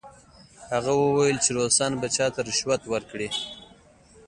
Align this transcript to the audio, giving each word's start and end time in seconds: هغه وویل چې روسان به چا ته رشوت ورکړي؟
هغه 0.73 0.91
وویل 0.95 1.37
چې 1.43 1.49
روسان 1.57 1.91
به 2.01 2.07
چا 2.15 2.25
ته 2.33 2.39
رشوت 2.47 2.81
ورکړي؟ 2.87 3.29